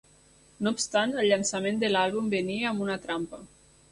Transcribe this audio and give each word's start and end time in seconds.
No 0.67 0.71
obstant, 0.75 1.13
el 1.23 1.27
llançament 1.31 1.77
de 1.85 1.91
l'àlbum 1.93 2.33
venia 2.37 2.71
amb 2.73 2.87
una 2.87 2.99
trampa. 3.07 3.43